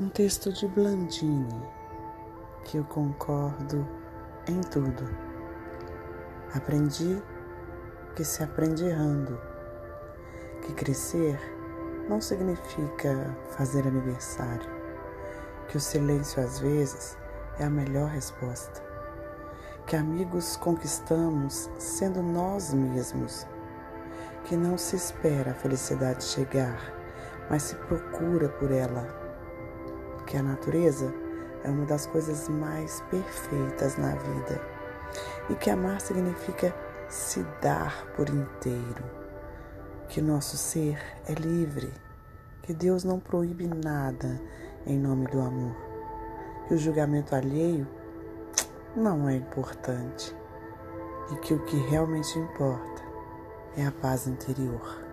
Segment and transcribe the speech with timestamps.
[0.00, 1.62] Um texto de Blandini,
[2.64, 3.86] que eu concordo
[4.48, 5.04] em tudo.
[6.54, 7.22] Aprendi
[8.16, 9.38] que se aprende errando,
[10.62, 11.38] que crescer
[12.08, 14.68] não significa fazer aniversário,
[15.68, 17.16] que o silêncio às vezes
[17.60, 18.82] é a melhor resposta,
[19.86, 23.46] que amigos conquistamos sendo nós mesmos,
[24.44, 26.80] que não se espera a felicidade chegar,
[27.48, 29.21] mas se procura por ela,
[30.32, 31.12] que a natureza
[31.62, 34.62] é uma das coisas mais perfeitas na vida
[35.50, 36.74] e que amar significa
[37.06, 39.04] se dar por inteiro,
[40.08, 40.98] que nosso ser
[41.28, 41.92] é livre,
[42.62, 44.40] que Deus não proíbe nada
[44.86, 45.76] em nome do amor,
[46.66, 47.86] que o julgamento alheio
[48.96, 50.34] não é importante
[51.30, 53.02] e que o que realmente importa
[53.76, 55.11] é a paz interior.